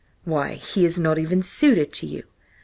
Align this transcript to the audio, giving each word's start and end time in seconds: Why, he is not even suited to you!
Why, 0.23 0.55
he 0.55 0.83
is 0.83 0.97
not 0.99 1.19
even 1.19 1.43
suited 1.43 1.93
to 1.93 2.07
you! 2.07 2.23